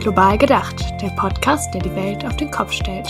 [0.00, 3.06] Global gedacht, der Podcast, der die Welt auf den Kopf stellt.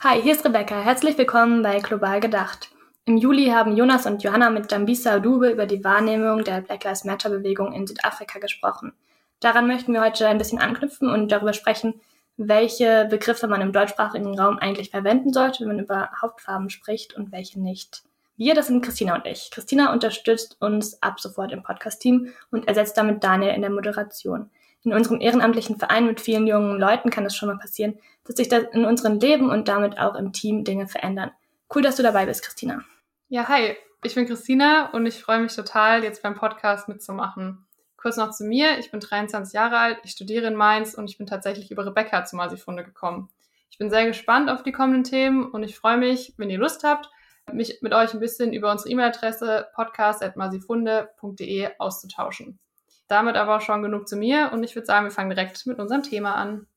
[0.00, 0.80] Hi, hier ist Rebecca.
[0.80, 2.70] Herzlich willkommen bei Global gedacht.
[3.04, 7.04] Im Juli haben Jonas und Johanna mit Dambisa Dube über die Wahrnehmung der Black Lives
[7.04, 8.94] Matter Bewegung in Südafrika gesprochen.
[9.40, 12.00] Daran möchten wir heute ein bisschen anknüpfen und darüber sprechen,
[12.36, 17.32] welche Begriffe man im deutschsprachigen Raum eigentlich verwenden sollte, wenn man über Hauptfarben spricht und
[17.32, 18.02] welche nicht.
[18.36, 19.50] Wir, das sind Christina und ich.
[19.50, 24.50] Christina unterstützt uns ab sofort im Podcast-Team und ersetzt damit Daniel in der Moderation.
[24.84, 28.48] In unserem ehrenamtlichen Verein mit vielen jungen Leuten kann es schon mal passieren, dass sich
[28.48, 31.32] da in unserem Leben und damit auch im Team Dinge verändern.
[31.74, 32.84] Cool, dass du dabei bist, Christina.
[33.28, 33.76] Ja, hi.
[34.04, 37.66] Ich bin Christina und ich freue mich total, jetzt beim Podcast mitzumachen.
[37.98, 38.78] Kurz noch zu mir.
[38.78, 42.24] Ich bin 23 Jahre alt, ich studiere in Mainz und ich bin tatsächlich über Rebecca
[42.24, 43.28] zu Masifunde gekommen.
[43.70, 46.84] Ich bin sehr gespannt auf die kommenden Themen und ich freue mich, wenn ihr Lust
[46.84, 47.10] habt,
[47.52, 52.60] mich mit euch ein bisschen über unsere E-Mail-Adresse podcast.masifunde.de auszutauschen.
[53.08, 55.80] Damit aber auch schon genug zu mir und ich würde sagen, wir fangen direkt mit
[55.80, 56.68] unserem Thema an.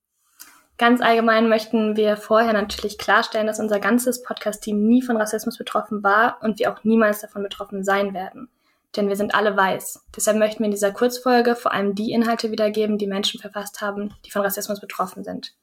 [0.80, 6.02] Ganz allgemein möchten wir vorher natürlich klarstellen, dass unser ganzes Podcast-Team nie von Rassismus betroffen
[6.02, 8.50] war und wir auch niemals davon betroffen sein werden
[8.96, 10.06] denn wir sind alle weiß.
[10.16, 14.14] Deshalb möchten wir in dieser Kurzfolge vor allem die Inhalte wiedergeben, die Menschen verfasst haben,
[14.26, 15.54] die von Rassismus betroffen sind.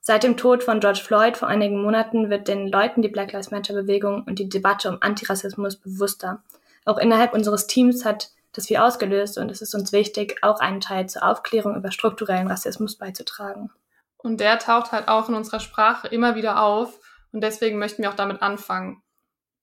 [0.00, 3.50] Seit dem Tod von George Floyd vor einigen Monaten wird den Leuten die Black Lives
[3.50, 6.44] Matter Bewegung und die Debatte um Antirassismus bewusster.
[6.84, 10.80] Auch innerhalb unseres Teams hat das viel ausgelöst und es ist uns wichtig, auch einen
[10.80, 13.70] Teil zur Aufklärung über strukturellen Rassismus beizutragen.
[14.16, 17.00] Und der taucht halt auch in unserer Sprache immer wieder auf
[17.32, 19.02] und deswegen möchten wir auch damit anfangen.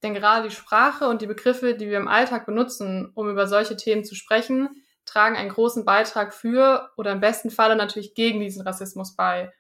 [0.04, 3.78] Denn gerade die Sprache und die Begriffe, die wir im Alltag benutzen, um über solche
[3.78, 4.70] Themen zu sprechen,
[5.06, 9.52] tragen einen großen Beitrag für oder im besten Falle natürlich gegen diesen Rassismus bei.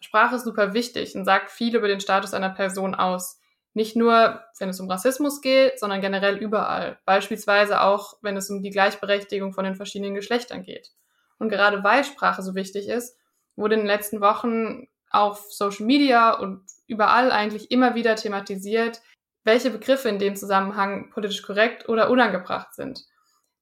[0.00, 3.38] Sprache ist super wichtig und sagt viel über den Status einer Person aus.
[3.74, 6.98] Nicht nur, wenn es um Rassismus geht, sondern generell überall.
[7.04, 10.90] Beispielsweise auch, wenn es um die Gleichberechtigung von den verschiedenen Geschlechtern geht.
[11.38, 13.16] Und gerade weil Sprache so wichtig ist,
[13.56, 19.02] wurde in den letzten Wochen auf Social Media und überall eigentlich immer wieder thematisiert,
[19.44, 23.04] welche Begriffe in dem Zusammenhang politisch korrekt oder unangebracht sind.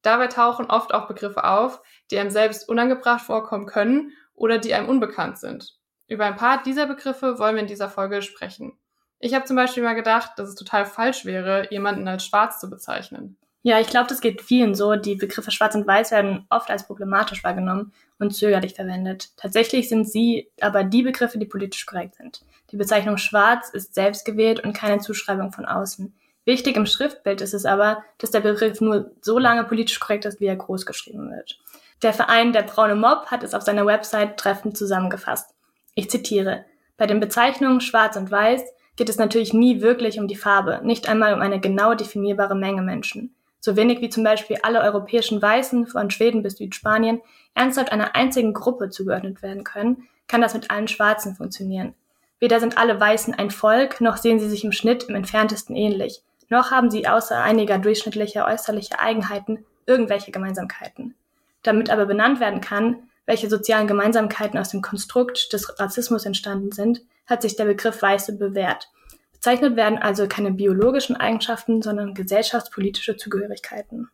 [0.03, 4.89] Dabei tauchen oft auch Begriffe auf, die einem selbst unangebracht vorkommen können oder die einem
[4.89, 5.77] unbekannt sind.
[6.07, 8.79] Über ein paar dieser Begriffe wollen wir in dieser Folge sprechen.
[9.21, 12.71] Ich habe zum Beispiel mal gedacht, dass es total falsch wäre, jemanden als schwarz zu
[12.71, 13.37] bezeichnen.
[13.63, 14.95] Ja, ich glaube, das geht vielen so.
[14.95, 19.37] Die Begriffe schwarz und weiß werden oft als problematisch wahrgenommen und zögerlich verwendet.
[19.37, 22.43] Tatsächlich sind sie aber die Begriffe, die politisch korrekt sind.
[22.71, 26.15] Die Bezeichnung schwarz ist selbst gewählt und keine Zuschreibung von außen.
[26.45, 30.41] Wichtig im Schriftbild ist es aber, dass der Begriff nur so lange politisch korrekt ist,
[30.41, 31.59] wie er groß geschrieben wird.
[32.03, 35.55] Der Verein Der Braune Mob hat es auf seiner Website treffend zusammengefasst.
[35.95, 36.65] Ich zitiere,
[36.97, 38.63] bei den Bezeichnungen schwarz und weiß
[38.97, 42.83] geht es natürlich nie wirklich um die Farbe, nicht einmal um eine genau definierbare Menge
[42.83, 43.35] Menschen.
[43.61, 47.21] So wenig wie zum Beispiel alle europäischen Weißen von Schweden bis Südspanien
[47.55, 51.95] ernsthaft einer einzigen Gruppe zugeordnet werden können, kann das mit allen Schwarzen funktionieren.
[52.41, 56.23] Weder sind alle Weißen ein Volk, noch sehen sie sich im Schnitt im entferntesten ähnlich,
[56.49, 61.15] noch haben sie außer einiger durchschnittlicher äußerlicher Eigenheiten irgendwelche Gemeinsamkeiten.
[61.63, 67.03] Damit aber benannt werden kann, welche sozialen Gemeinsamkeiten aus dem Konstrukt des Rassismus entstanden sind,
[67.27, 68.89] hat sich der Begriff Weiße bewährt.
[69.33, 74.09] Bezeichnet werden also keine biologischen Eigenschaften, sondern gesellschaftspolitische Zugehörigkeiten.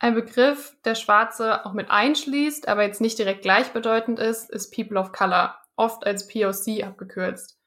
[0.00, 4.98] Ein Begriff, der Schwarze auch mit einschließt, aber jetzt nicht direkt gleichbedeutend ist, ist People
[4.98, 7.58] of Color oft als POC abgekürzt.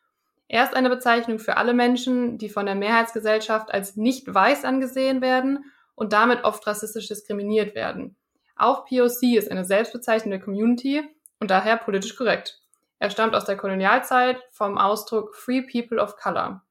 [0.47, 5.21] Er ist eine Bezeichnung für alle Menschen, die von der Mehrheitsgesellschaft als nicht weiß angesehen
[5.21, 8.17] werden und damit oft rassistisch diskriminiert werden.
[8.57, 11.03] Auch POC ist eine selbstbezeichnende Community
[11.39, 12.61] und daher politisch korrekt.
[12.99, 16.61] Er stammt aus der Kolonialzeit vom Ausdruck Free People of Color.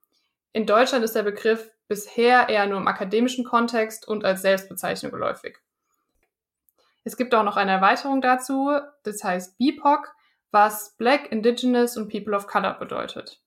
[0.52, 5.59] In Deutschland ist der Begriff bisher eher nur im akademischen Kontext und als Selbstbezeichnung geläufig.
[7.03, 8.70] Es gibt auch noch eine Erweiterung dazu,
[9.03, 10.15] das heißt BIPOC,
[10.50, 13.41] was Black, Indigenous und People of Color bedeutet.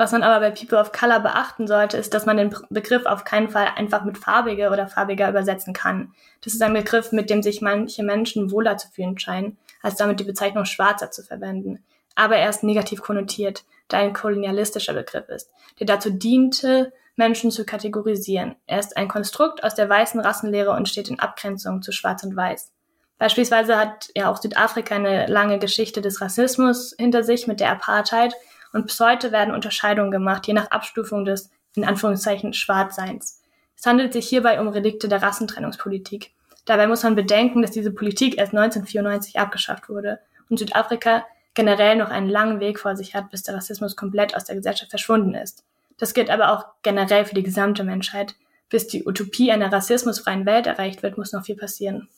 [0.00, 3.24] Was man aber bei People of Color beachten sollte, ist, dass man den Begriff auf
[3.24, 6.14] keinen Fall einfach mit farbige oder farbiger übersetzen kann.
[6.40, 10.18] Das ist ein Begriff, mit dem sich manche Menschen wohler zu fühlen scheinen, als damit
[10.18, 11.84] die Bezeichnung Schwarzer zu verwenden.
[12.14, 17.66] Aber er ist negativ konnotiert, da ein kolonialistischer Begriff ist, der dazu diente, Menschen zu
[17.66, 18.56] kategorisieren.
[18.66, 22.34] Er ist ein Konstrukt aus der weißen Rassenlehre und steht in Abgrenzung zu Schwarz und
[22.34, 22.72] Weiß.
[23.20, 28.34] Beispielsweise hat ja auch Südafrika eine lange Geschichte des Rassismus hinter sich mit der Apartheid
[28.72, 33.42] und bis heute werden Unterscheidungen gemacht, je nach Abstufung des, in Anführungszeichen, Schwarzseins.
[33.76, 36.30] Es handelt sich hierbei um Relikte der Rassentrennungspolitik.
[36.64, 40.18] Dabei muss man bedenken, dass diese Politik erst 1994 abgeschafft wurde
[40.48, 44.44] und Südafrika generell noch einen langen Weg vor sich hat, bis der Rassismus komplett aus
[44.44, 45.62] der Gesellschaft verschwunden ist.
[45.98, 48.34] Das gilt aber auch generell für die gesamte Menschheit.
[48.70, 52.08] Bis die Utopie einer rassismusfreien Welt erreicht wird, muss noch viel passieren.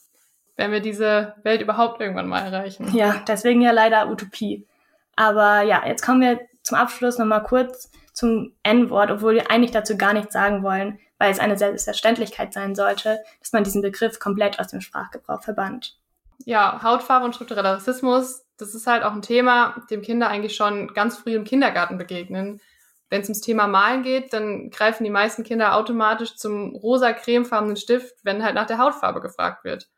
[0.63, 2.89] Wenn wir diese Welt überhaupt irgendwann mal erreichen.
[2.95, 4.65] Ja, deswegen ja leider Utopie.
[5.17, 9.97] Aber ja, jetzt kommen wir zum Abschluss nochmal kurz zum N-Wort, obwohl wir eigentlich dazu
[9.97, 14.61] gar nichts sagen wollen, weil es eine Selbstverständlichkeit sein sollte, dass man diesen Begriff komplett
[14.61, 15.99] aus dem Sprachgebrauch verbannt.
[16.45, 20.95] Ja, Hautfarbe und struktureller Rassismus, das ist halt auch ein Thema, dem Kinder eigentlich schon
[20.95, 22.61] ganz früh im Kindergarten begegnen.
[23.11, 27.77] Wenn es ums Thema Malen geht, dann greifen die meisten Kinder automatisch zum rosa cremefarbenen
[27.77, 29.89] Stift, wenn halt nach der Hautfarbe gefragt wird.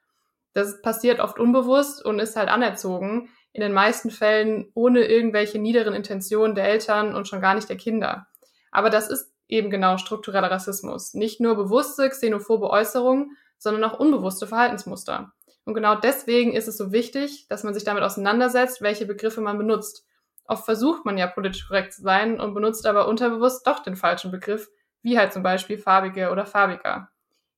[0.54, 5.94] Das passiert oft unbewusst und ist halt anerzogen, in den meisten Fällen ohne irgendwelche niederen
[5.94, 8.26] Intentionen der Eltern und schon gar nicht der Kinder.
[8.72, 11.14] Aber das ist eben genau struktureller Rassismus.
[11.14, 15.32] Nicht nur bewusste xenophobe Äußerungen, sondern auch unbewusste Verhaltensmuster.
[15.64, 19.58] Und genau deswegen ist es so wichtig, dass man sich damit auseinandersetzt, welche Begriffe man
[19.58, 20.06] benutzt.
[20.46, 24.30] Oft versucht man ja politisch korrekt zu sein und benutzt aber unterbewusst doch den falschen
[24.30, 24.68] Begriff,
[25.02, 27.08] wie halt zum Beispiel farbige oder farbiger.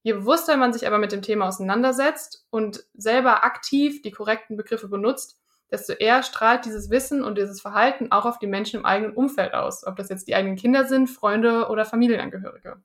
[0.06, 4.86] Je bewusster man sich aber mit dem Thema auseinandersetzt und selber aktiv die korrekten Begriffe
[4.86, 5.36] benutzt,
[5.68, 9.52] desto eher strahlt dieses Wissen und dieses Verhalten auch auf die Menschen im eigenen Umfeld
[9.52, 12.76] aus, ob das jetzt die eigenen Kinder sind, Freunde oder Familienangehörige.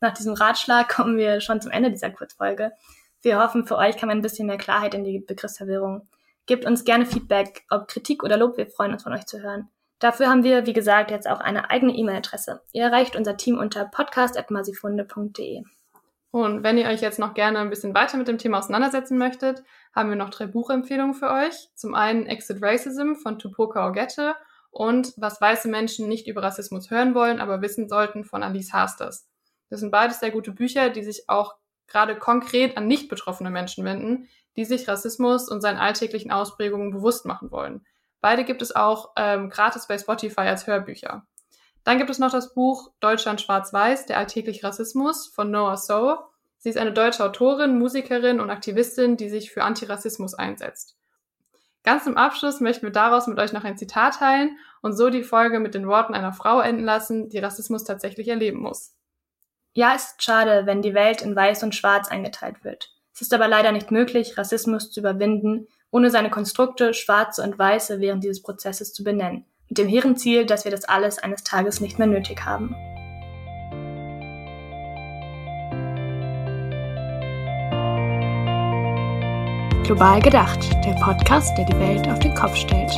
[0.00, 2.72] Nach diesem Ratschlag kommen wir schon zum Ende dieser Kurzfolge.
[3.22, 6.08] Wir hoffen, für euch kam ein bisschen mehr Klarheit in die Begriffsverwirrung.
[6.46, 9.68] Gebt uns gerne Feedback, ob Kritik oder Lob, wir freuen uns von euch zu hören.
[10.00, 12.60] Dafür haben wir, wie gesagt, jetzt auch eine eigene E-Mail-Adresse.
[12.72, 15.62] Ihr erreicht unser Team unter podcast.masifunde.de.
[16.30, 19.62] Und wenn ihr euch jetzt noch gerne ein bisschen weiter mit dem Thema auseinandersetzen möchtet,
[19.94, 21.68] haben wir noch drei Buchempfehlungen für euch.
[21.74, 24.34] Zum einen Exit Racism von Tupoka Ogette
[24.70, 29.26] und Was weiße Menschen nicht über Rassismus hören wollen, aber wissen sollten von Alice Hasters.
[29.70, 31.54] Das sind beides sehr gute Bücher, die sich auch
[31.86, 37.26] gerade konkret an nicht betroffene Menschen wenden, die sich Rassismus und seinen alltäglichen Ausprägungen bewusst
[37.26, 37.86] machen wollen.
[38.20, 41.26] Beide gibt es auch ähm, gratis bei Spotify als Hörbücher.
[41.86, 46.16] Dann gibt es noch das Buch Deutschland schwarz-weiß, der alltägliche Rassismus von Noah So.
[46.58, 50.96] Sie ist eine deutsche Autorin, Musikerin und Aktivistin, die sich für Antirassismus einsetzt.
[51.84, 55.22] Ganz zum Abschluss möchten wir daraus mit euch noch ein Zitat teilen und so die
[55.22, 58.96] Folge mit den Worten einer Frau enden lassen, die Rassismus tatsächlich erleben muss.
[59.72, 62.96] Ja, es ist schade, wenn die Welt in Weiß und Schwarz eingeteilt wird.
[63.14, 68.00] Es ist aber leider nicht möglich, Rassismus zu überwinden, ohne seine Konstrukte Schwarze und Weiße
[68.00, 71.80] während dieses Prozesses zu benennen mit dem hehren Ziel, dass wir das alles eines Tages
[71.80, 72.74] nicht mehr nötig haben.
[79.84, 82.92] Global gedacht, der Podcast, der die Welt auf den Kopf stellt.